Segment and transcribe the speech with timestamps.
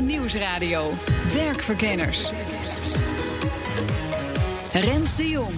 [0.00, 0.92] Nieuwsradio.
[1.32, 2.30] Werkverkenners.
[4.72, 5.54] Rens de Jong.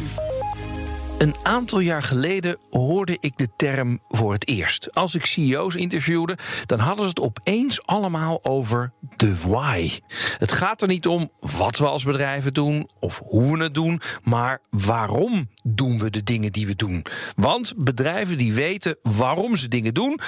[1.19, 4.95] Een aantal jaar geleden hoorde ik de term voor het eerst.
[4.95, 9.91] Als ik CEO's interviewde, dan hadden ze het opeens allemaal over de why.
[10.39, 14.01] Het gaat er niet om wat we als bedrijven doen of hoe we het doen,
[14.23, 17.05] maar waarom doen we de dingen die we doen.
[17.37, 20.21] Want bedrijven die weten waarom ze dingen doen,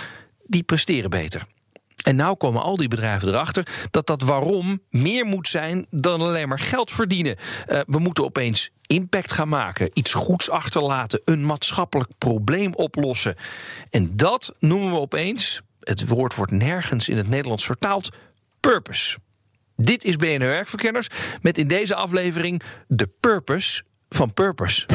[0.47, 1.47] die presteren beter.
[2.05, 6.49] En nou komen al die bedrijven erachter dat dat waarom meer moet zijn dan alleen
[6.49, 7.37] maar geld verdienen.
[7.67, 13.35] Uh, we moeten opeens impact gaan maken, iets goeds achterlaten, een maatschappelijk probleem oplossen.
[13.91, 18.09] En dat noemen we opeens, het woord wordt nergens in het Nederlands vertaald,
[18.61, 19.19] purpose.
[19.77, 21.09] Dit is BNR Werkverkenners
[21.43, 24.87] met in deze aflevering de purpose van purpose.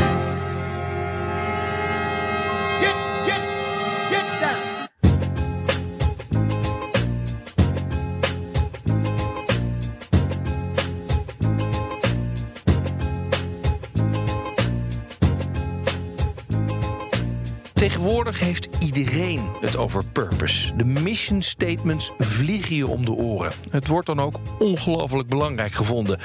[17.99, 20.75] Tegenwoordig heeft iedereen het over purpose.
[20.75, 23.51] De mission statements vliegen je om de oren.
[23.69, 26.19] Het wordt dan ook ongelooflijk belangrijk gevonden.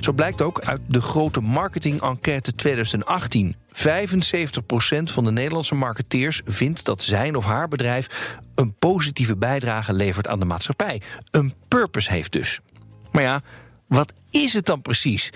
[0.00, 3.56] Zo blijkt ook uit de grote marketing-enquête 2018.
[3.68, 3.76] 75%
[5.02, 10.40] van de Nederlandse marketeers vindt dat zijn of haar bedrijf een positieve bijdrage levert aan
[10.40, 11.02] de maatschappij.
[11.30, 12.60] Een purpose heeft dus.
[13.12, 13.40] Maar ja,
[13.86, 15.30] wat is het dan precies?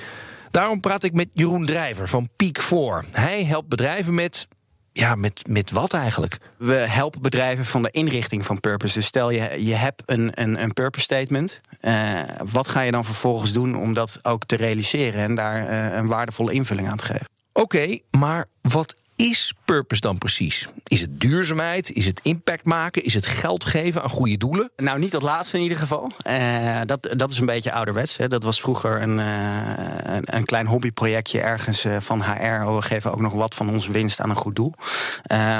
[0.50, 3.04] Daarom praat ik met Jeroen Drijver van Peak 4.
[3.10, 4.48] Hij helpt bedrijven met
[4.96, 6.38] ja, met, met wat eigenlijk?
[6.58, 8.94] We helpen bedrijven van de inrichting van purpose.
[8.94, 11.60] Dus stel je, je hebt een, een, een purpose statement.
[11.80, 12.20] Uh,
[12.52, 16.06] wat ga je dan vervolgens doen om dat ook te realiseren en daar uh, een
[16.06, 17.26] waardevolle invulling aan te geven?
[17.52, 20.68] Oké, okay, maar wat is purpose dan precies?
[20.84, 21.92] Is het duurzaamheid?
[21.92, 23.04] Is het impact maken?
[23.04, 24.70] Is het geld geven aan goede doelen?
[24.76, 26.10] Nou, niet dat laatste in ieder geval.
[26.28, 28.16] Uh, dat, dat is een beetje ouderwets.
[28.16, 28.28] Hè.
[28.28, 32.74] Dat was vroeger een, uh, een, een, klein hobbyprojectje ergens uh, van HR.
[32.74, 34.74] We geven ook nog wat van onze winst aan een goed doel.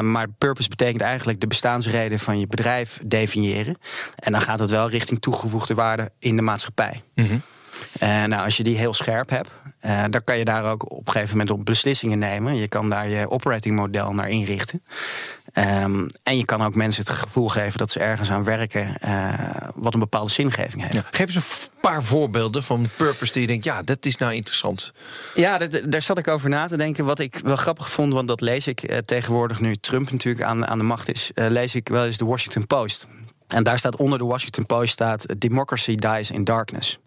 [0.01, 3.77] maar purpose betekent eigenlijk de bestaansreden van je bedrijf definiëren.
[4.15, 7.03] En dan gaat het wel richting toegevoegde waarde in de maatschappij.
[7.15, 7.43] Mm -hmm.
[8.29, 9.51] Nou, als je die heel scherp hebt,
[9.85, 12.57] uh, dan kan je daar ook op een gegeven moment op beslissingen nemen.
[12.57, 14.83] Je kan daar je operating model naar inrichten.
[15.55, 19.69] Um, en je kan ook mensen het gevoel geven dat ze ergens aan werken uh,
[19.75, 20.95] wat een bepaalde zingeving heeft.
[20.95, 21.05] Ja.
[21.11, 24.93] Geef eens een paar voorbeelden van purpose die je denkt, ja, dat is nou interessant.
[25.35, 27.05] Ja, dat, daar zat ik over na te denken.
[27.05, 30.79] Wat ik wel grappig vond, want dat lees ik tegenwoordig nu Trump natuurlijk aan, aan
[30.79, 33.07] de macht is, lees ik wel eens de Washington Post.
[33.49, 36.99] En daar staat onder de Washington Post staat Democracy dies in darkness.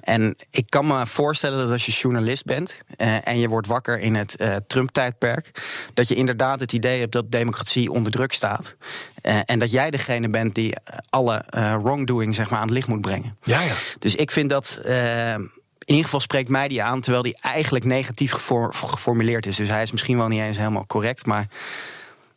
[0.00, 3.98] En ik kan me voorstellen dat als je journalist bent uh, en je wordt wakker
[3.98, 5.50] in het uh, Trump-tijdperk,
[5.94, 8.76] dat je inderdaad het idee hebt dat democratie onder druk staat.
[9.22, 10.76] Uh, en dat jij degene bent die
[11.10, 11.44] alle
[11.82, 13.36] wrongdoing zeg maar, aan het licht moet brengen.
[13.42, 13.74] Ja, ja.
[13.98, 14.78] Dus ik vind dat.
[14.84, 15.50] in
[15.84, 18.32] ieder geval spreekt mij die aan, terwijl die eigenlijk negatief
[18.72, 19.56] geformuleerd is.
[19.56, 21.46] Dus hij is misschien wel niet eens helemaal correct, maar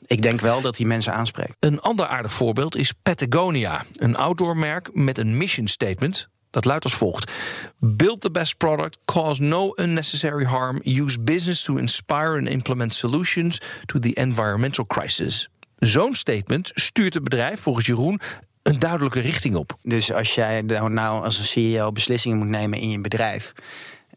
[0.05, 1.55] ik denk wel dat hij mensen aanspreekt.
[1.59, 6.27] Een ander aardig voorbeeld is Patagonia, een outdoormerk met een mission statement.
[6.53, 7.31] Dat luidt als volgt:
[7.79, 13.61] Build the best product, cause no unnecessary harm, use business to inspire and implement solutions
[13.85, 15.49] to the environmental crisis.
[15.75, 18.19] Zo'n statement stuurt het bedrijf volgens Jeroen
[18.63, 19.77] een duidelijke richting op.
[19.81, 23.53] Dus als jij nou als een CEO beslissingen moet nemen in je bedrijf.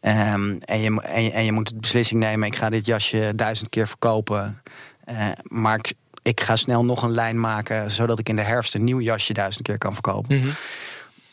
[0.01, 3.33] Um, en, je, en, je, en je moet de beslissing nemen: ik ga dit jasje
[3.35, 4.61] duizend keer verkopen.
[5.09, 8.75] Uh, maar ik, ik, ga snel nog een lijn maken, zodat ik in de herfst
[8.75, 10.37] een nieuw jasje duizend keer kan verkopen.
[10.37, 10.53] Mm -hmm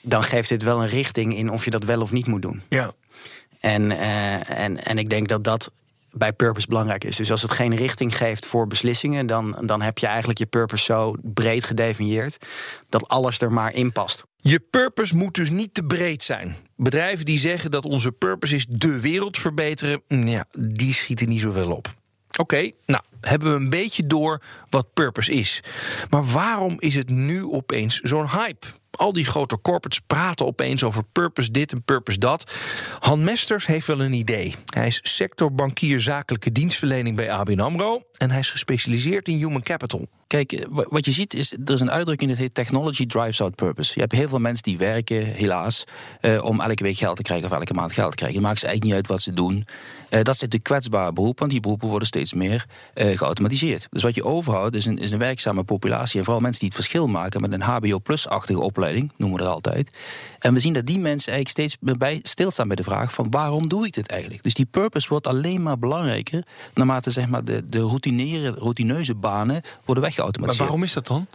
[0.05, 2.62] dan geeft dit wel een richting in of je dat wel of niet moet doen.
[2.69, 2.93] Ja.
[3.61, 5.71] En, uh, en, en ik denk dat dat
[6.11, 7.17] bij purpose belangrijk is.
[7.17, 10.85] Dus als het geen richting geeft voor beslissingen, dan, dan heb je eigenlijk je purpose
[10.85, 12.47] zo breed gedefinieerd
[12.89, 14.25] dat alles er maar in past.
[14.37, 16.57] Je purpose moet dus niet te breed zijn.
[16.77, 21.41] Bedrijven die zeggen dat onze purpose is de wereld verbeteren, mm, ja, die schieten niet
[21.41, 21.93] zoveel op.
[22.37, 25.63] Oké, nou hebben we een beetje door wat purpose is.
[26.11, 28.67] Maar waarom is het nu opeens zo'n hype?
[28.91, 32.53] Al die grote corporates praten opeens over purpose dit en purpose dat.
[32.99, 34.55] Han Mesters heeft wel een idee.
[34.67, 38.03] Hij is sectorbankier zakelijke dienstverlening bij ABN AMRO...
[38.19, 40.09] en hij is gespecialiseerd in human capital.
[40.27, 43.55] Kijk, eh, wat je ziet is, er is een uitdrukking dat heet technology drives out
[43.55, 43.93] purpose.
[43.95, 45.85] Je hebt heel veel mensen die werken, helaas,
[46.21, 48.39] eh, om elke week geld te krijgen of elke maand geld te krijgen.
[48.39, 49.67] Het maakt ze eigenlijk niet uit wat ze doen.
[50.14, 53.87] Uh, dat zit de kwetsbare beroep, want die beroepen worden steeds meer uh, geautomatiseerd.
[53.90, 56.19] Dus wat je overhoudt is een, is een werkzame populatie.
[56.19, 59.90] En vooral mensen die het verschil maken met een HBO-plus-achtige opleiding, noemen we dat altijd.
[60.38, 63.69] En we zien dat die mensen eigenlijk steeds bij stilstaan bij de vraag van waarom
[63.69, 64.43] doe ik dit eigenlijk?
[64.43, 66.44] Dus die purpose wordt alleen maar belangrijker
[66.75, 67.81] naarmate zeg maar, de, de
[68.58, 70.58] routineuze banen worden weggeautomatiseerd.
[70.58, 71.26] Maar waarom is dat dan?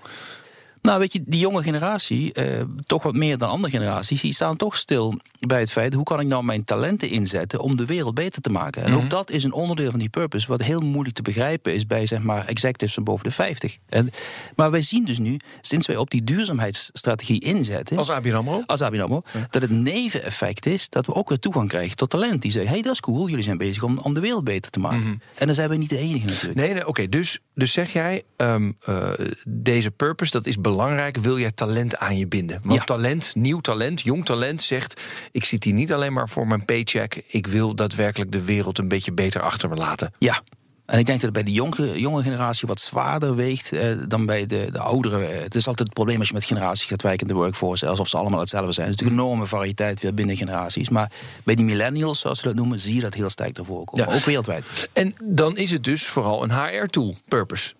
[0.81, 4.57] Nou, weet je, die jonge generatie, eh, toch wat meer dan andere generaties, die staan
[4.57, 8.13] toch stil bij het feit: hoe kan ik nou mijn talenten inzetten om de wereld
[8.13, 8.83] beter te maken?
[8.83, 9.09] En ook mhm.
[9.09, 12.21] dat is een onderdeel van die purpose, wat heel moeilijk te begrijpen is bij zeg
[12.21, 13.77] maar executives van boven de 50.
[13.89, 14.09] En,
[14.55, 18.81] maar wij zien dus nu, sinds wij op die duurzaamheidsstrategie inzetten, als ABN AMRO, als
[18.81, 22.51] ABN AMRO dat het neveneffect is dat we ook weer toegang krijgen tot talent die
[22.51, 24.99] zeggen: hey, dat is cool, jullie zijn bezig om, om de wereld beter te maken.
[24.99, 25.17] Mhm.
[25.35, 26.59] En dan zijn we niet de enige natuurlijk.
[26.59, 29.11] Nee, nee oké, dus, dus zeg jij, um, uh,
[29.47, 32.59] deze purpose, dat is belangrijk belangrijk, wil jij talent aan je binden.
[32.61, 35.01] Want talent, nieuw talent, jong talent zegt:
[35.31, 37.23] Ik zit hier niet alleen maar voor mijn paycheck.
[37.27, 40.13] Ik wil daadwerkelijk de wereld een beetje beter achter me laten.
[40.19, 40.41] Ja,
[40.89, 44.25] en ik denk dat het bij de jonge, jonge generatie wat zwaarder weegt eh, dan
[44.25, 45.17] bij de, de oudere.
[45.17, 48.07] Het is altijd het probleem als je met generaties gaat werken in de workforce, alsof
[48.07, 48.87] ze allemaal hetzelfde zijn.
[48.87, 50.89] Er is natuurlijk een enorme variëteit weer binnen generaties.
[50.89, 51.11] Maar
[51.43, 54.07] bij die millennials, zoals ze dat noemen, zie je dat heel sterk ervoor komen.
[54.07, 54.89] Ook wereldwijd.
[54.93, 57.73] En dan is het dus vooral een HR-tool, purpose.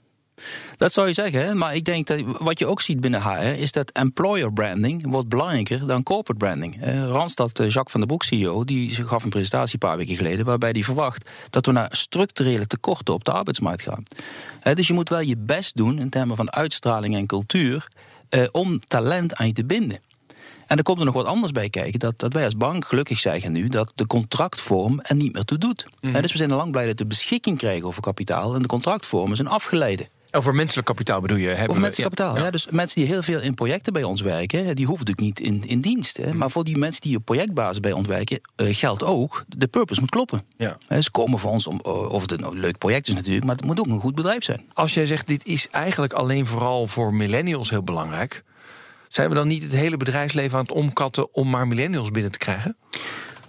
[0.77, 3.71] Dat zou je zeggen, maar ik denk dat wat je ook ziet binnen HR is
[3.71, 6.77] dat employer branding wordt belangrijker dan corporate branding.
[7.11, 10.45] Randstad, eh, Jacques van der Broek, CEO, die gaf een presentatie een paar weken geleden
[10.45, 14.03] waarbij hij verwacht dat we naar structurele tekorten op de arbeidsmarkt gaan.
[14.73, 17.87] Dus je moet wel je best doen in termen van uitstraling en cultuur
[18.29, 19.99] eh, om talent aan je te binden.
[20.67, 21.99] En er komt er nog wat anders bij kijken.
[21.99, 25.57] Dat, dat wij als bank gelukkig zeggen nu dat de contractvorm er niet meer toe
[25.57, 25.85] doet.
[26.01, 26.21] Mhm.
[26.21, 28.55] dus we zijn al lang blij dat we beschikking krijgen over kapitaal.
[28.55, 30.07] En de contractvormen zijn afgeleiden.
[30.31, 31.47] Over menselijk kapitaal bedoel je?
[31.47, 32.51] Hebben Over menselijk kapitaal, ja.
[32.51, 35.69] Dus mensen die heel veel in projecten bij ons werken, die hoeven natuurlijk niet in,
[35.69, 36.17] in dienst.
[36.17, 36.33] Hè.
[36.33, 39.99] Maar voor die mensen die op projectbasis bij ons werken, uh, geldt ook, de purpose
[39.99, 40.43] moet kloppen.
[40.57, 40.77] Ja.
[41.01, 43.65] ze komen voor ons om, eh, of het een leuk project is natuurlijk, maar het
[43.65, 44.65] moet ook een goed bedrijf zijn.
[44.73, 48.43] Als jij zegt, dit is eigenlijk alleen vooral voor millennials heel belangrijk,
[49.07, 52.37] zijn we dan niet het hele bedrijfsleven aan het omkatten om maar millennials binnen te
[52.37, 52.77] krijgen?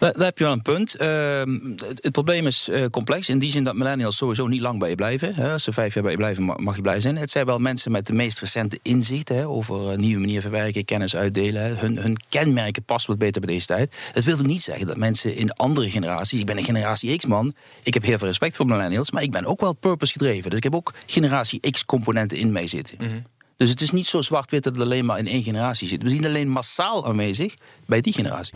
[0.00, 0.94] Daar, heb je wel een punt.
[0.94, 1.58] Ehm,
[2.00, 4.94] het, probleem is uh, complex in die zin dat millennials sowieso niet lang bij je
[4.94, 5.34] blijven.
[5.34, 5.52] Hè.
[5.52, 7.16] Als ze vijf jaar bij je blijven, mag je blij zijn.
[7.16, 10.84] Het zijn wel mensen met de meest recente inzichten hè, over uh, nieuwe manieren verwerken,
[10.84, 11.78] kennis uitdelen.
[11.78, 13.94] Hun, hun kenmerken passen wat beter bij deze tijd.
[14.12, 17.94] Het wil niet zeggen dat mensen in andere generaties, ik ben een generatie X-man, ik
[17.94, 20.50] heb heel veel respect voor millennials, maar ik ben ook wel purpose gedreven.
[20.50, 22.96] Dus ik heb ook generatie X-componenten in mij zitten.
[22.98, 23.18] Mhm.
[23.56, 26.02] Dus het is niet zo zwart-wit dat het alleen maar in één generatie zit.
[26.02, 27.54] We zien alleen massaal aanwezig
[27.86, 28.52] bij die generatie.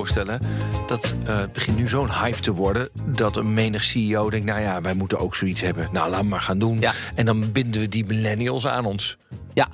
[0.00, 0.40] Voorstellen
[0.86, 2.88] dat uh, het begint nu zo'n hype te worden...
[3.04, 5.88] dat een menig CEO denkt, nou ja, wij moeten ook zoiets hebben.
[5.92, 6.82] Nou, laat maar gaan doen.
[7.14, 9.16] En dan binden we die millennials aan ons.
[9.54, 9.68] Ja,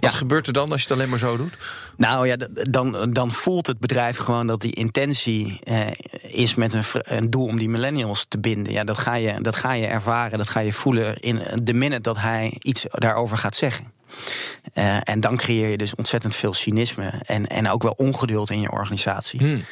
[0.00, 1.56] wat gebeurt er dan als je het alleen maar zo doet?
[1.96, 5.86] Nou ja, dan, dan voelt het bedrijf gewoon dat die intentie eh,
[6.22, 8.72] is met een, een, doel om die millennials te binden.
[8.72, 12.00] Ja, dat ga, je, dat ga je ervaren, dat ga je voelen in de minute
[12.00, 13.92] dat hij iets daarover gaat zeggen.
[14.74, 18.60] Uh, en dan creëer je dus ontzettend veel cynisme en, en ook wel ongeduld in
[18.60, 19.40] je organisatie.
[19.40, 19.64] Hmm.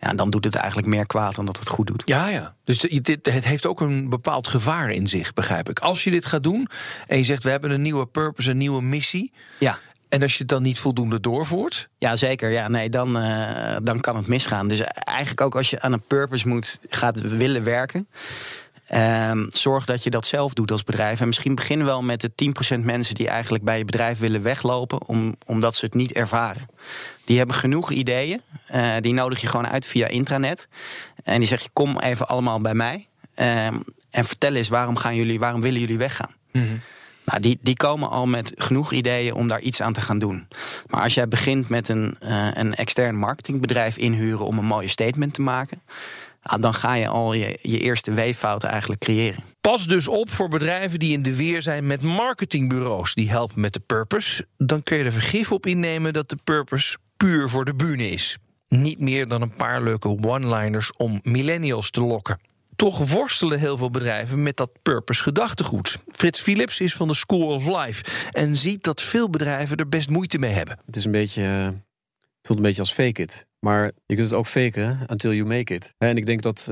[0.00, 2.02] Ja, dan doet het eigenlijk meer kwaad dan dat het goed doet.
[2.04, 2.54] Ja, ja.
[2.64, 5.78] Dus dit, het heeft ook een bepaald gevaar in zich, begrijp ik.
[5.78, 6.68] Als je dit gaat doen
[7.06, 9.32] en je zegt we hebben een nieuwe purpose, een nieuwe missie.
[9.58, 9.78] Ja.
[10.08, 11.88] En als je het dan niet voldoende doorvoert?
[11.98, 12.50] Ja, zeker.
[12.50, 14.68] Ja, nee, dan, uh, dan kan het misgaan.
[14.68, 18.08] Dus eigenlijk ook als je aan een purpose moet, gaat willen werken.
[18.90, 21.20] Um, zorg dat je dat zelf doet als bedrijf.
[21.20, 25.06] En misschien begin wel met de 10% mensen die eigenlijk bij je bedrijf willen weglopen,
[25.06, 26.66] om, omdat ze het niet ervaren.
[27.24, 28.40] Die hebben genoeg ideeën.
[28.74, 30.68] Uh, die nodig je gewoon uit via intranet.
[31.24, 33.08] En die zeg je: kom even allemaal bij mij.
[33.36, 36.34] Um, en vertel eens waarom, gaan jullie, waarom willen jullie weggaan?
[36.52, 36.80] Mm -hmm.
[37.24, 40.48] Nou, die, die komen al met genoeg ideeën om daar iets aan te gaan doen.
[40.86, 45.34] Maar als jij begint met een, uh, een extern marketingbedrijf inhuren om een mooie statement
[45.34, 45.82] te maken
[46.42, 49.44] dan ga je al je, je eerste weeffouten eigenlijk creëren.
[49.60, 53.72] Pas dus op voor bedrijven die in de weer zijn met marketingbureaus die helpen met
[53.72, 54.46] de purpose.
[54.56, 58.38] Dan kun je er vergif op innemen dat de purpose puur voor de bühne is.
[58.68, 62.40] Niet meer dan een paar leuke one-liners om millennials te lokken.
[62.76, 65.98] toch worstelen heel veel bedrijven met dat purpose gedachtegoed.
[66.08, 70.08] Frits Philips is van de School of Life en ziet dat veel bedrijven er best
[70.08, 70.78] moeite mee hebben.
[70.86, 73.46] Het is een beetje, eh, het voelt een beetje als fake it.
[73.64, 75.94] Maar je kunt het ook faken until you make it.
[75.98, 76.70] En ik denk dat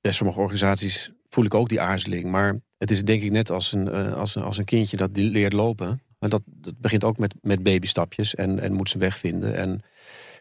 [0.00, 2.30] ja, sommige organisaties voel ik ook die aarzeling.
[2.30, 5.10] Maar het is denk ik net als een, uh, als een, als een kindje dat
[5.12, 6.02] leert lopen.
[6.18, 9.56] Maar dat, dat begint ook met, met babystapjes en, en moet zijn weg vinden.
[9.56, 9.82] En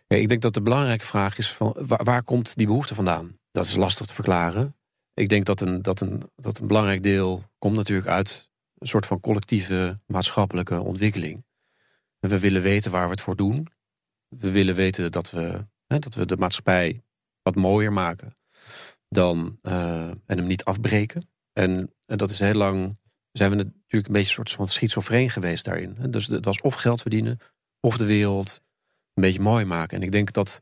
[0.07, 3.37] ja, ik denk dat de belangrijke vraag is: van, waar, waar komt die behoefte vandaan?
[3.51, 4.75] Dat is lastig te verklaren.
[5.13, 9.05] Ik denk dat een, dat, een, dat een belangrijk deel komt natuurlijk uit een soort
[9.05, 11.45] van collectieve maatschappelijke ontwikkeling.
[12.19, 13.67] we willen weten waar we het voor doen.
[14.29, 17.03] We willen weten dat we, hè, dat we de maatschappij
[17.41, 18.33] wat mooier maken
[19.07, 21.29] dan, uh, en hem niet afbreken.
[21.53, 22.97] En, en dat is heel lang,
[23.31, 25.97] zijn we natuurlijk een beetje een soort van schizofreen geweest daarin.
[26.09, 27.39] Dus het was of geld verdienen,
[27.79, 28.59] of de wereld
[29.13, 29.97] een beetje mooi maken.
[29.97, 30.61] En ik denk dat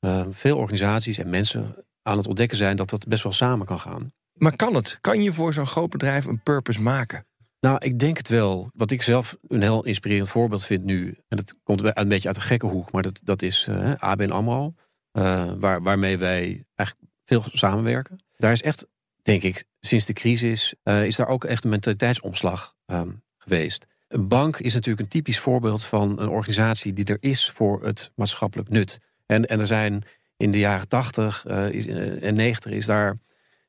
[0.00, 3.80] uh, veel organisaties en mensen aan het ontdekken zijn dat dat best wel samen kan
[3.80, 4.12] gaan.
[4.32, 4.98] Maar kan het?
[5.00, 7.26] Kan je voor zo'n groot bedrijf een purpose maken?
[7.60, 8.70] Nou, ik denk het wel.
[8.74, 12.36] Wat ik zelf een heel inspirerend voorbeeld vind nu, en dat komt een beetje uit
[12.36, 14.74] de gekke hoek, maar dat, dat is uh, ABN AMRO,
[15.12, 18.18] uh, waar, waarmee wij eigenlijk veel samenwerken.
[18.36, 18.86] Daar is echt,
[19.22, 23.86] denk ik, sinds de crisis, uh, is daar ook echt een mentaliteitsomslag um, geweest.
[24.08, 28.12] Een bank is natuurlijk een typisch voorbeeld van een organisatie die er is voor het
[28.14, 29.00] maatschappelijk nut.
[29.26, 30.04] En, en er zijn
[30.36, 33.16] in de jaren 80 uh, en 90 is daar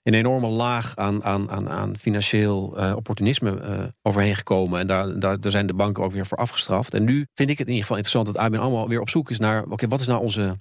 [0.03, 4.79] een enorme laag aan, aan, aan, aan financieel uh, opportunisme uh, overheen gekomen.
[4.79, 6.93] En daar, daar, zijn de banken ook weer voor afgestraft.
[6.93, 9.29] En nu vind ik het in ieder geval interessant dat ABN allemaal weer op zoek
[9.29, 9.63] is naar...
[9.63, 10.57] oké, wat is nou onze,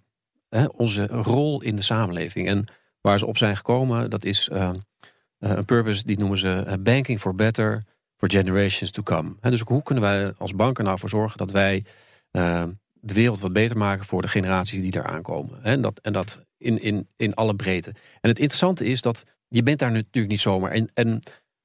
[0.48, 2.48] hè, onze rol in de samenleving?
[2.48, 2.64] En
[3.00, 4.70] waar ze op zijn gekomen, dat is uh,
[5.38, 7.84] een purpose, die noemen ze Banking for Better
[8.16, 9.36] for Generations to Come.
[9.40, 11.84] He, dus hoe kunnen wij als banken nou voor zorgen dat wij
[13.00, 15.62] de wereld wat beter maken voor de generaties die daar aankomen.
[15.62, 17.90] En dat, en dat in, in, in alle breedte.
[18.20, 20.70] En het interessante is dat je bent daar natuurlijk niet zomaar.
[20.70, 21.08] En, en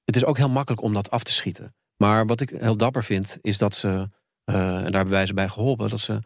[0.04, 1.76] het is ook heel makkelijk om dat af te schieten.
[1.98, 4.06] Maar wat ik heel dapper vind, is dat ze, uh,
[4.46, 6.20] en daar hebben wij ze bij geholpen, dat ze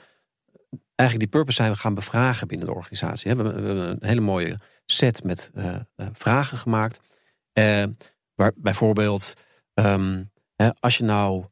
[0.95, 3.35] eigenlijk die purpose zijn gaan bevragen binnen de organisatie.
[3.35, 6.99] We hebben een hele mooie set met uh, vragen gemaakt.
[7.53, 7.83] Uh,
[8.35, 9.33] waar bijvoorbeeld,
[9.73, 10.31] um,
[10.79, 11.45] als je nou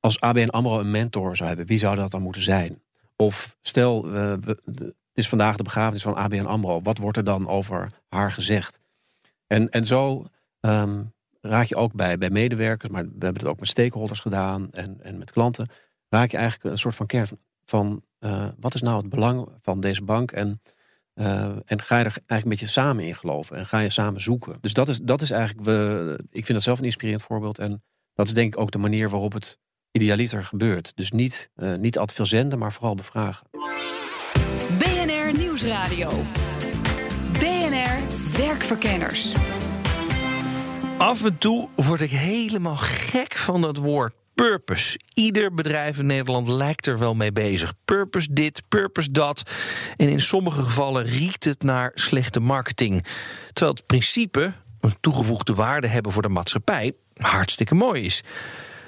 [0.00, 2.82] als ABN AMRO een mentor zou hebben, wie zou dat dan moeten zijn?
[3.16, 6.80] Of stel, uh, we, het is vandaag de begrafenis van ABN AMRO.
[6.82, 8.80] Wat wordt er dan over haar gezegd?
[9.46, 10.26] En, en zo
[10.60, 14.70] um, raak je ook bij, bij medewerkers, maar we hebben het ook met stakeholders gedaan
[14.70, 15.68] en, en met klanten.
[16.08, 17.28] Raak je eigenlijk een soort van kern
[17.64, 20.32] van uh, wat is nou het belang van deze bank?
[20.32, 20.62] En,
[21.14, 24.20] uh, en ga je er eigenlijk een beetje samen in geloven en ga je samen
[24.20, 24.56] zoeken.
[24.60, 27.58] Dus dat is, dat is eigenlijk, we, ik vind dat zelf een inspirerend voorbeeld.
[27.58, 27.82] En
[28.14, 29.58] dat is denk ik ook de manier waarop het
[29.98, 30.92] idealiter gebeurt.
[30.94, 33.46] Dus niet, uh, niet altijd veel zenden, maar vooral bevragen.
[34.78, 36.10] BNR Nieuwsradio.
[37.32, 37.98] BNR
[38.36, 39.32] Werkverkenners.
[40.98, 44.98] Af en toe word ik helemaal gek van dat woord purpose.
[45.14, 47.74] Ieder bedrijf in Nederland lijkt er wel mee bezig.
[47.84, 49.42] Purpose dit, purpose dat.
[49.96, 53.06] En in sommige gevallen riekt het naar slechte marketing.
[53.52, 58.22] Terwijl het principe, een toegevoegde waarde hebben voor de maatschappij, hartstikke mooi is.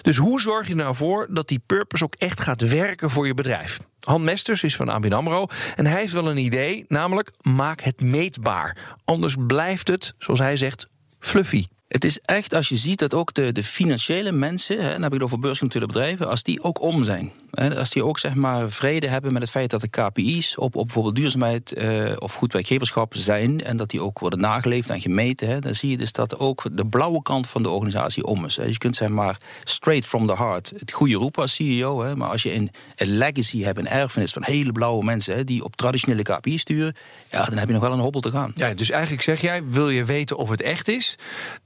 [0.02, 3.34] Dus hoe zorg je nou voor dat die purpose ook echt gaat werken voor je
[3.34, 3.78] bedrijf?
[4.00, 8.00] Han Mesters is van ABN AMRO en hij heeft wel een idee, namelijk maak het
[8.00, 8.96] meetbaar.
[9.04, 10.86] Anders blijft het, zoals hij zegt,
[11.18, 11.66] fluffy.
[11.88, 15.12] Het is echt, als je ziet dat ook de, de financiële mensen, hè, dan heb
[15.12, 17.32] ik het over beursgenoteerde bedrijven, als die ook om zijn.
[17.50, 20.84] Als die ook zeg maar vrede hebben met het feit dat de KPI's op, op
[20.84, 25.48] bijvoorbeeld duurzaamheid uh, of goed werkgeverschap zijn en dat die ook worden nageleefd en gemeten,
[25.48, 28.56] hè, dan zie je dus dat ook de blauwe kant van de organisatie om is.
[28.56, 28.62] Hè.
[28.62, 32.16] Dus je kunt zeg maar straight from the heart het goede roepen als CEO, hè,
[32.16, 35.64] maar als je een, een legacy hebt, een erfenis van hele blauwe mensen hè, die
[35.64, 36.96] op traditionele KPI's sturen,
[37.30, 38.52] ja, dan heb je nog wel een hobbel te gaan.
[38.54, 41.16] Ja, dus eigenlijk zeg jij, wil je weten of het echt is,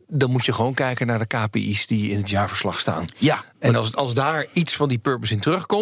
[0.08, 3.04] dan moet je gewoon kijken naar de KPI's die in het jaarverslag staan.
[3.18, 3.44] Ja.
[3.58, 5.72] En als, als daar iets van die purpose in terugkomt,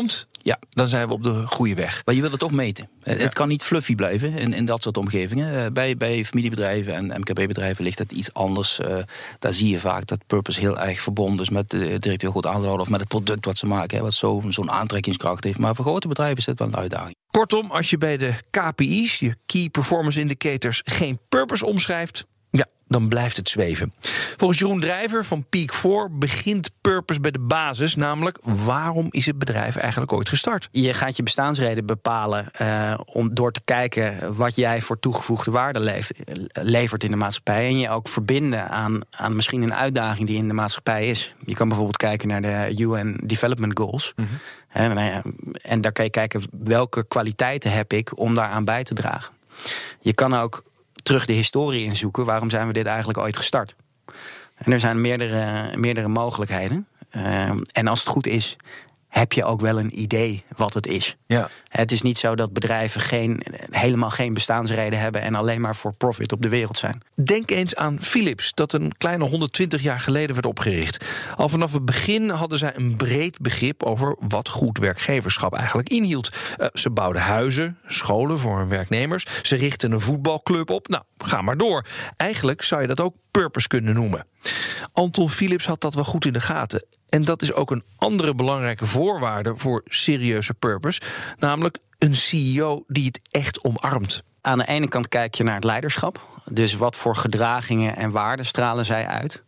[0.43, 0.59] ja.
[0.71, 2.03] dan zijn we op de goede weg.
[2.05, 2.89] Maar je wil het toch meten.
[3.03, 5.65] Het kan niet fluffy blijven in, in dat soort omgevingen.
[5.65, 8.81] Eh, bij, bij familiebedrijven en MKB-bedrijven ligt het iets anders.
[8.81, 8.97] Uh,
[9.39, 12.85] daar zie je vaak dat purpose heel erg verbonden is met de directeur goed aandeelhouder
[12.85, 15.59] of met het product wat ze maken, hè, wat zo'n zo aantrekkingskracht heeft.
[15.59, 17.15] Maar voor grote bedrijven is het wel een uitdaging.
[17.31, 23.09] Kortom, als je bij de KPI's, je Key Performance Indicators, geen purpose omschrijft, ja, dan
[23.09, 23.93] blijft het zweven.
[24.37, 29.39] Volgens Jeroen Drijver van Peak 4 begint purpose bij de basis, namelijk waarom is het
[29.39, 30.69] bedrijf eigenlijk ooit gestart?
[30.71, 35.81] Je gaat je bestaansreden bepalen uh, om door te kijken wat jij voor toegevoegde waarde
[35.81, 36.13] leeft,
[36.53, 40.49] levert in de maatschappij en je ook verbinden aan, aan misschien een uitdaging die in
[40.49, 41.35] de maatschappij is.
[41.47, 44.13] Je kan bijvoorbeeld kijken naar de UN Development Goals.
[44.17, 44.99] Mm -hmm.
[44.99, 45.23] en,
[45.63, 49.35] en daar kan je kijken welke kwaliteiten heb ik om daaraan bij te dragen.
[50.01, 50.63] Je kan ook
[51.03, 52.25] terug de historie inzoeken.
[52.25, 53.75] Waarom zijn we dit eigenlijk ooit gestart?
[54.55, 56.87] En er zijn meerdere, meerdere mogelijkheden.
[57.11, 58.57] Ehm, en als het goed is,
[59.13, 61.17] heb je ook wel een idee wat het is.
[61.27, 61.49] Ja.
[61.69, 65.97] Het is niet zo dat bedrijven geen, helemaal geen bestaansreden hebben en alleen maar voor
[65.97, 67.01] profit op de wereld zijn.
[67.25, 71.05] Denk eens aan Philips, dat een kleine 120 jaar geleden werd opgericht.
[71.37, 76.31] Al vanaf het begin hadden zij een breed begrip over wat goed werkgeverschap eigenlijk inhield.
[76.59, 79.27] Uh, ze bouwden huizen, scholen voor hun werknemers.
[79.43, 80.89] Ze richtten een voetbalclub op.
[80.89, 81.87] Nou, ga maar door.
[82.17, 84.27] Eigenlijk zou je dat ook purpose kunnen noemen.
[84.93, 86.85] Anton Philips had dat wel goed in de gaten.
[87.09, 91.01] En dat is ook een andere belangrijke voorwaarde voor serieuze purpose,
[91.39, 94.23] namelijk een CEO die het echt omarmt.
[94.41, 96.27] Aan de ene kant kijk je naar het leiderschap.
[96.45, 99.45] Dus wat voor gedragingen en waarden stralen zij uit?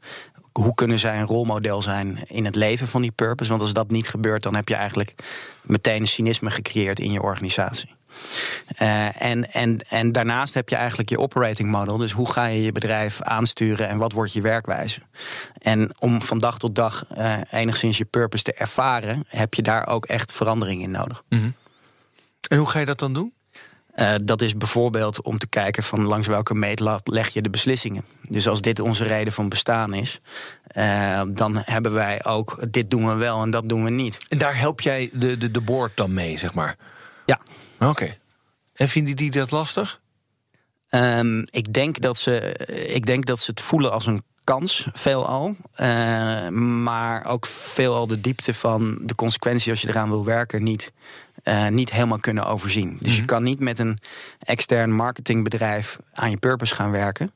[0.52, 3.50] Hoe kunnen zij een rolmodel zijn in het leven van die purpose?
[3.50, 5.14] Want als dat niet gebeurt, dan heb je eigenlijk
[5.62, 7.94] meteen een cynisme gecreëerd in je organisatie.
[8.82, 11.96] Uh, en, en, en daarnaast heb je eigenlijk je operating model.
[11.96, 15.00] Dus hoe ga je je bedrijf aansturen en wat wordt je werkwijze?
[15.58, 19.86] En om van dag tot dag uh, enigszins je purpose te ervaren, heb je daar
[19.86, 21.22] ook echt verandering in nodig.
[21.28, 21.54] Mm -hmm.
[22.48, 23.32] En hoe ga je dat dan doen?
[23.96, 28.04] Uh, dat is bijvoorbeeld om te kijken van langs welke meetlat leg je de beslissingen.
[28.28, 30.20] Dus als dit onze reden van bestaan is,
[30.76, 34.26] uh, dan hebben wij ook dit doen we wel en dat doen we niet.
[34.28, 36.76] En daar help jij de, de, de board dan mee, zeg maar?
[37.26, 37.40] Ja.
[37.88, 38.02] Oké.
[38.02, 38.18] Okay.
[38.72, 40.00] En vinden die dat lastig?
[40.90, 45.56] Um, ik, denk dat ze, ik denk dat ze het voelen als een kans, veelal.
[45.76, 50.92] Uh, maar ook veelal de diepte van de consequentie als je eraan wil werken niet,
[51.44, 52.88] uh, niet helemaal kunnen overzien.
[52.88, 53.20] Dus mm -hmm.
[53.20, 53.98] je kan niet met een
[54.38, 57.32] extern marketingbedrijf aan je purpose gaan werken.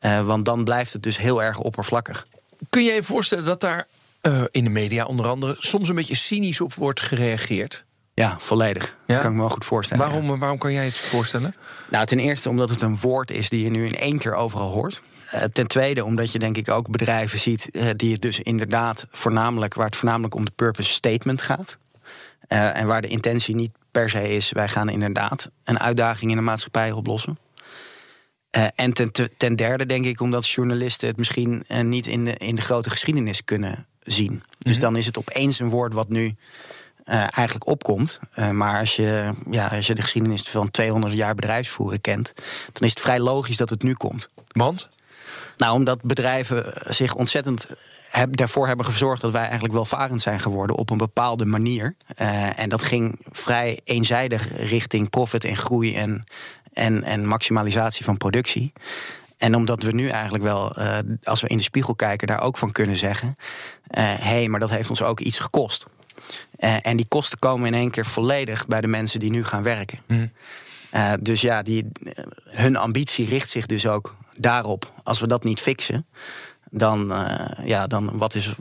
[0.00, 2.26] Uh, want dan blijft het dus heel erg oppervlakkig.
[2.70, 3.86] Kun je je voorstellen dat daar
[4.50, 7.84] in de media onder andere soms een beetje cynisch op wordt gereageerd?
[8.18, 8.84] Ja, volledig.
[8.84, 9.14] Ja?
[9.14, 10.04] Dat kan ik me wel goed voorstellen.
[10.04, 10.38] Waarom, ja.
[10.38, 11.54] waarom kan jij het voorstellen?
[11.90, 14.70] Nou, ten eerste omdat het een woord is die je nu in één keer overal
[14.70, 15.02] hoort.
[15.34, 19.08] Uh, ten tweede omdat je denk ik ook bedrijven ziet uh, die het dus inderdaad
[19.10, 21.78] voornamelijk, waar het voornamelijk om de purpose statement gaat.
[22.48, 26.36] Uh, en waar de intentie niet per se is, wij gaan inderdaad een uitdaging in
[26.36, 27.38] de maatschappij oplossen.
[28.74, 32.62] en ten, ten, derde denk ik omdat journalisten het misschien niet in de, in de
[32.62, 34.32] grote geschiedenis kunnen zien.
[34.32, 34.56] Mm -hmm.
[34.58, 36.36] Dus dan is het opeens een woord wat nu
[37.08, 38.20] uh, eigenlijk opkomt.
[38.36, 42.32] Uh, maar als je, ja, als je de geschiedenis van 200 jaar bedrijfsvoeren kent,
[42.72, 44.28] dan is het vrij logisch dat het nu komt.
[44.48, 44.88] Want?
[45.56, 47.66] Nou, omdat bedrijven zich ontzettend
[48.10, 51.94] heb, daarvoor hebben gezorgd dat wij eigenlijk welvarend zijn geworden op een bepaalde manier.
[52.20, 56.24] Uh, en dat ging vrij eenzijdig richting profit en groei en,
[56.72, 58.72] en, en maximalisatie van productie.
[59.38, 62.58] En omdat we nu eigenlijk wel, uh, als we in de spiegel kijken, daar ook
[62.58, 63.36] van kunnen zeggen:
[63.86, 65.86] hé, uh, hey, maar dat heeft ons ook iets gekost.
[66.58, 69.62] Uh, en die kosten komen in één keer volledig bij de mensen die nu gaan
[69.62, 69.98] werken.
[70.06, 70.30] Mm.
[70.94, 71.86] Uh, dus ja, die,
[72.44, 74.92] hun ambitie richt zich dus ook daarop.
[75.02, 76.06] Als we dat niet fixen,
[76.70, 78.54] dan, uh, ja, dan wat, is,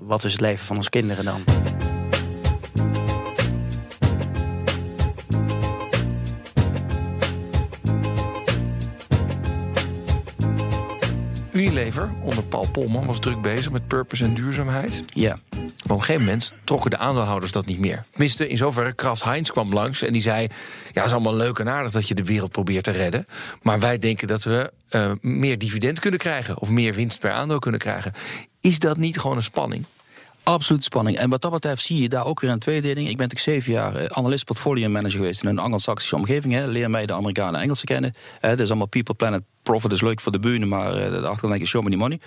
[0.00, 1.44] wat is het leven van onze kinderen dan?
[11.52, 15.04] Unilever onder Paul Polman was druk bezig met purpose en duurzaamheid.
[15.06, 15.38] Ja.
[15.84, 18.04] Op een gegeven moment trokken de aandeelhouders dat niet meer.
[18.10, 20.42] Tenminste, in zoverre Kraft Heinz kwam langs en die zei...
[20.42, 20.48] ja,
[20.92, 23.26] het is allemaal leuk en aardig dat je de wereld probeert te redden...
[23.62, 26.60] maar wij denken dat we uh, meer dividend kunnen krijgen...
[26.60, 28.12] of meer winst per aandeel kunnen krijgen.
[28.60, 29.84] Is dat niet gewoon een spanning?
[30.42, 31.18] Absoluut spanning.
[31.18, 33.08] En wat dat betreft zie je daar ook weer een tweedeling.
[33.08, 36.52] Ik ben natuurlijk zeven jaar analist portfolio manager geweest in een Anglo-Saxische omgeving.
[36.54, 36.66] Hè.
[36.66, 38.14] Leer mij de Amerikanen en Engelsen kennen.
[38.40, 41.26] Uh, dat is allemaal people, planet, profit is leuk voor de bühne, maar uh, de
[41.26, 42.20] achterkant ik show me the money.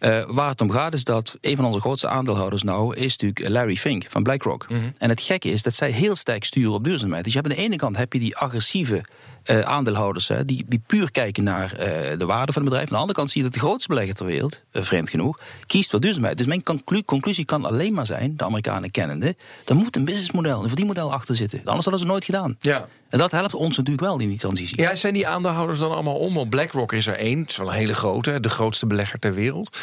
[0.00, 3.48] Uh, waar het om gaat is dat een van onze grootste aandeelhouders nou is natuurlijk
[3.48, 4.68] Larry Fink van BlackRock.
[4.68, 4.92] Mm -hmm.
[4.98, 7.24] En het gekke is dat zij heel sterk sturen op duurzaamheid.
[7.24, 9.04] Dus je hebt aan de ene kant heb je die agressieve
[9.44, 11.86] uh, aandeelhouders hè, die, die puur kijken naar uh,
[12.18, 12.86] de waarde van het bedrijf.
[12.86, 15.38] Aan de andere kant zie je dat de grootste belegger ter wereld, uh, vreemd genoeg,
[15.66, 16.38] kiest voor duurzaamheid.
[16.38, 20.62] Dus mijn conclu conclusie kan alleen maar zijn, de Amerikanen kennende, er moet een businessmodel,
[20.62, 21.58] een verdienmodel achter zitten.
[21.64, 22.56] Anders hadden ze het nooit gedaan.
[22.58, 22.88] Ja.
[23.10, 24.80] En dat helpt ons natuurlijk wel in die transitie.
[24.80, 26.34] Ja, zijn die aandeelhouders dan allemaal om?
[26.34, 27.38] Want BlackRock is er één.
[27.38, 29.78] Het is wel een hele grote, de grootste belegger ter wereld.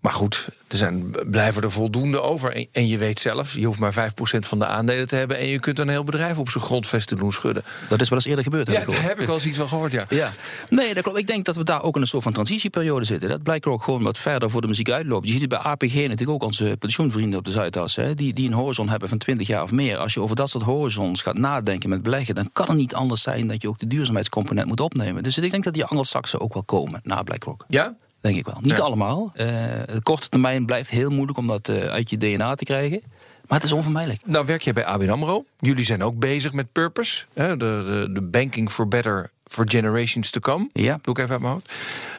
[0.00, 2.66] Maar goed, er zijn, blijven er voldoende over.
[2.72, 5.38] En je weet zelf, je hoeft maar 5% van de aandelen te hebben...
[5.38, 7.62] en je kunt een heel bedrijf op zijn grondvesten doen schudden.
[7.88, 9.56] Dat is wel eens eerder gebeurd, heb ja, ik daar heb ik wel eens iets
[9.56, 10.04] van gehoord, ja.
[10.08, 10.30] ja.
[10.68, 11.18] Nee, dat klopt.
[11.18, 13.28] Ik denk dat we daar ook in een soort van transitieperiode zitten.
[13.28, 15.26] Dat BlackRock gewoon wat verder voor de muziek uitloopt.
[15.26, 17.96] Je ziet het bij APG natuurlijk ook onze pensioenvrienden op de Zuidas...
[17.96, 19.96] Hè, die, die een horizon hebben van 20 jaar of meer.
[19.96, 22.34] Als je over dat soort horizons gaat nadenken met beleggen...
[22.34, 25.22] dan kan het niet anders zijn dat je ook de duurzaamheidscomponent moet opnemen.
[25.22, 27.64] Dus ik denk dat die Anglo-Saxen ook wel komen na BlackRock.
[27.68, 27.96] Ja?
[28.20, 28.58] Denk ik wel.
[28.60, 28.82] Niet ja.
[28.82, 29.32] allemaal.
[29.34, 33.02] De korte termijn blijft heel moeilijk om dat uh, uit je DNA te krijgen.
[33.50, 34.20] Maar het is onvermijdelijk.
[34.24, 35.44] Nou werk jij bij ABN AMRO.
[35.58, 37.24] Jullie zijn ook bezig met purpose.
[37.34, 37.56] Hè?
[37.56, 40.68] De, de, de Banking for Better for generations to come.
[40.72, 40.98] Ja.
[41.02, 41.72] Doe ik even uit mijn hoofd.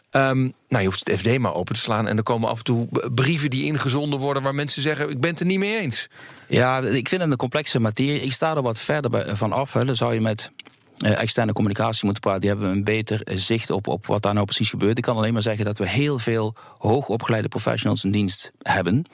[0.09, 2.07] Ehm, nou, je hoeft het FD maar open te slaan.
[2.07, 4.43] En er komen af en toe brieven die ingezonden worden...
[4.43, 6.09] waar mensen zeggen, ik ben het er niet mee eens.
[6.47, 8.21] Ja, ik vind het een complexe materie.
[8.21, 9.73] Ik sta er wat verder van af.
[9.73, 9.85] Hè.
[9.85, 10.70] Dan zou je met eh,
[11.01, 12.41] externe communicatie moeten praten.
[12.41, 14.97] Die hebben een beter eh, zicht op, op wat daar nou precies gebeurt.
[14.97, 19.05] Ik kan alleen maar zeggen dat we heel veel hoogopgeleide professionals in dienst hebben.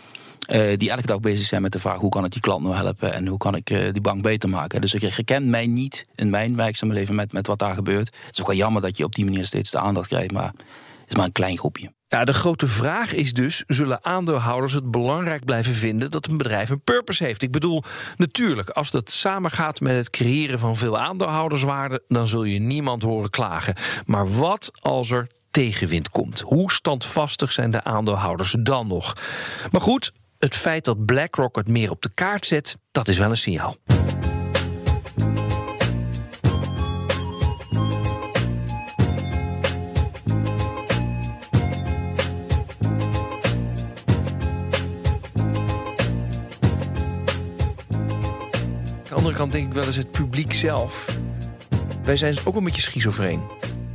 [0.47, 2.75] eh, die elke dag bezig zijn met de vraag hoe kan ik die klant nou
[2.75, 4.81] helpen en hoe kan ik eh, die bank beter maken.
[4.81, 8.15] Dus ik herken mij niet in mijn werkzame leven met, met wat daar gebeurt.
[8.25, 10.51] Het is ook wel jammer dat je op die manier steeds de aandacht krijgt, maar
[10.53, 11.96] het is maar een klein groepje.
[12.09, 16.69] Ja, de grote vraag is dus: zullen aandeelhouders het belangrijk blijven vinden dat een bedrijf
[16.69, 17.41] een purpose heeft?
[17.41, 17.83] Ik bedoel,
[18.17, 23.29] natuurlijk, als dat samengaat met het creëren van veel aandeelhouderswaarde, dan zul je niemand horen
[23.29, 23.75] klagen.
[24.05, 26.39] Maar wat als er tegenwind komt?
[26.39, 29.13] Hoe standvastig zijn de aandeelhouders dan nog?
[29.71, 33.29] Maar goed, het feit dat BlackRock het meer op de kaart zet, dat is wel
[33.29, 33.75] een signaal.
[49.27, 51.19] Andere kant denk ik wel eens het publiek zelf.
[52.03, 53.41] Wij zijn ook een beetje schizofreen.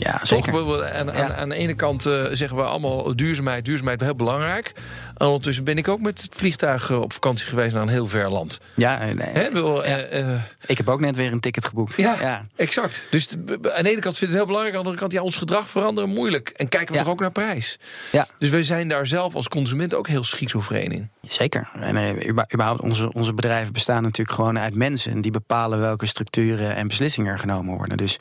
[0.03, 0.27] Ja, Toch?
[0.27, 0.53] zeker.
[0.53, 1.35] We- we- Aan, aan, Ja.
[1.35, 4.73] aan de ene kant eh, zeggen we allemaal duurzaamheid, duurzaamheid heel belangrijk.
[5.17, 8.07] En ondertussen ben ik ook met het vliegtuig eh, op vakantie geweest naar een heel
[8.07, 8.59] ver land.
[8.77, 9.29] Ja, nee?
[9.29, 10.35] Ik eh,
[10.67, 11.97] ik heb ook net weer een ticket geboekt.
[11.97, 13.03] ja, exact.
[13.11, 13.37] Dus t-
[13.73, 15.69] aan de ene kant vindt het heel belangrijk, aan de andere kant ja, ons gedrag
[15.69, 16.49] veranderen moeilijk.
[16.49, 17.79] En kijken we toch ook naar prijs.
[18.13, 18.27] ja.
[18.39, 21.11] Dus wij zijn daar zelf als consument ook heel schizofreen in.
[21.23, 21.69] Zeker.
[21.75, 25.13] En überhaupt, onze, onze bedrijven bestaan natuurlijk gewoon uit mensen.
[25.13, 27.97] En die bepalen welke structuren en beslissingen er genomen worden.
[27.97, 28.19] Dus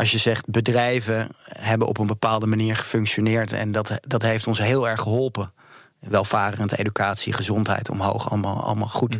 [0.00, 3.52] als je zegt bedrijven hebben op een bepaalde manier gefunctioneerd.
[3.52, 5.52] En dat, dat heeft ons heel erg geholpen.
[5.98, 9.18] Welvarend, educatie, gezondheid omhoog, allemaal, allemaal goed.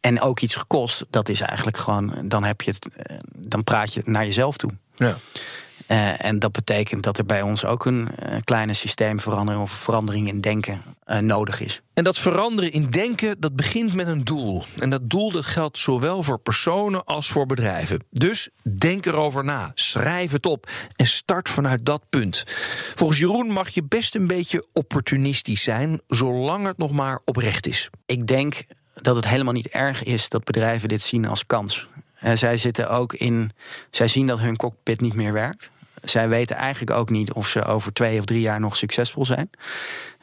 [0.00, 3.94] En ook iets gekost, dat is eigenlijk gewoon, dan heb je het, eh, dan praat
[3.94, 4.70] je naar jezelf toe.
[4.94, 5.16] Ja.
[5.92, 10.28] Eh, en dat betekent dat er bij ons ook een eh, kleine systeemverandering of verandering
[10.28, 11.80] in denken eh, nodig is.
[11.94, 14.64] En dat veranderen in denken, dat begint met een doel.
[14.78, 18.04] En dat doel dat geldt zowel voor personen als voor bedrijven.
[18.10, 22.44] Dus denk erover na, schrijf het op en start vanuit dat punt.
[22.94, 27.90] Volgens Jeroen mag je best een beetje opportunistisch zijn, zolang het nog maar oprecht is.
[28.06, 31.88] Ik denk dat het helemaal niet erg is dat bedrijven dit zien als kans.
[32.34, 33.50] Zij zitten ook in.
[33.90, 35.70] Zij zien dat hun cockpit niet meer werkt.
[36.02, 39.50] Zij weten eigenlijk ook niet of ze over twee of drie jaar nog succesvol zijn.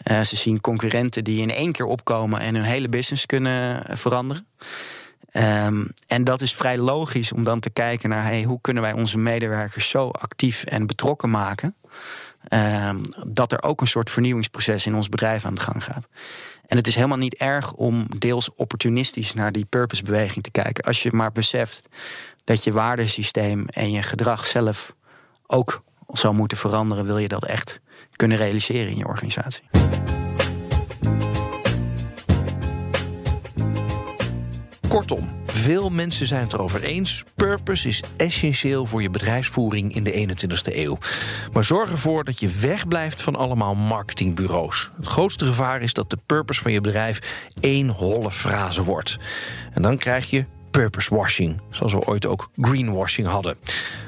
[0.04, 4.48] Eh, ze zien concurrenten die in één keer opkomen en hun hele business kunnen veranderen.
[5.32, 8.94] Ehm, en dat is vrij logisch om dan te kijken naar hey, hoe kunnen wij
[8.94, 11.74] onze medewerkers zo actief en betrokken maken.
[12.48, 16.08] ehm, dat er ook een soort vernieuwingsproces in ons bedrijf aan de gang gaat.
[16.66, 20.84] En het is helemaal niet erg om deels opportunistisch naar die purpose-beweging te kijken.
[20.84, 21.88] Als je maar beseft
[22.44, 24.94] dat je waardesysteem en je gedrag zelf
[25.52, 27.80] ook zal moeten veranderen, wil je dat echt
[28.16, 29.64] kunnen realiseren in je organisatie.
[34.88, 37.24] Kortom, veel mensen zijn het erover eens.
[37.36, 40.98] Purpose is essentieel voor je bedrijfsvoering in de 21ste eeuw.
[41.54, 44.92] Maar zorg ervoor dat je wegblijft van allemaal marketingbureaus.
[44.98, 49.18] Het grootste gevaar is dat de purpose van je bedrijf één holle frase wordt.
[49.74, 53.58] En dan krijg je purpose washing, zoals we ooit ook greenwashing hadden.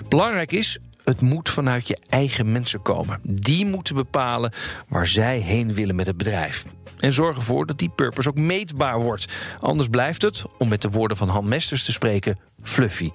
[0.09, 3.19] Belangrijk is, het moet vanuit je eigen mensen komen.
[3.23, 4.53] Die moeten bepalen
[4.87, 6.65] waar zij heen willen met het bedrijf.
[6.99, 9.25] En zorg ervoor dat die purpose ook meetbaar wordt.
[9.59, 13.11] Anders blijft het, om met de woorden van Han Mesters te spreken, fluffy.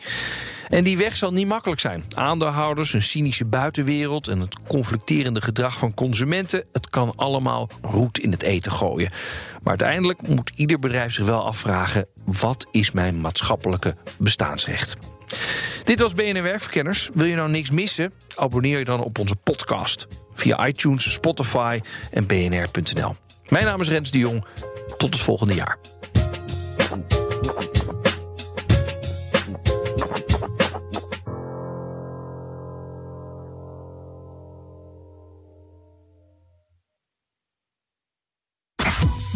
[0.68, 2.04] En die weg zal niet makkelijk zijn.
[2.14, 8.30] Aandeelhouders, een cynische buitenwereld en het conflicterende gedrag van consumenten, het kan allemaal roet in
[8.30, 9.10] het eten gooien.
[9.62, 14.96] Maar uiteindelijk moet ieder bedrijf zich wel afvragen: wat is mijn maatschappelijke bestaansrecht?
[15.84, 17.10] Dit was BNR Werkverkenners.
[17.14, 18.12] Wil je nou niks missen?
[18.34, 23.14] Abonneer je dan op onze podcast via iTunes, Spotify en bnr.nl.
[23.48, 24.44] Mijn naam is Rens de Jong.
[24.96, 25.78] Tot het volgende jaar.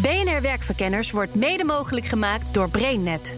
[0.01, 3.37] BNR Werkverkenners wordt mede mogelijk gemaakt door BrainNet.